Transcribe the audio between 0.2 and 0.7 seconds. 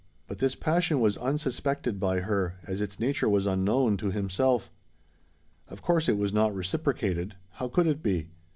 But this